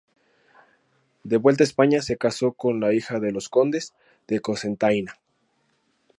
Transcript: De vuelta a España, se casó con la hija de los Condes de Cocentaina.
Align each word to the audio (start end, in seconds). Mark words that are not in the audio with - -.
De 1.23 1.37
vuelta 1.37 1.61
a 1.63 1.67
España, 1.69 2.01
se 2.01 2.17
casó 2.17 2.53
con 2.53 2.79
la 2.79 2.91
hija 2.91 3.19
de 3.19 3.31
los 3.31 3.49
Condes 3.49 3.93
de 4.27 4.39
Cocentaina. 4.39 5.19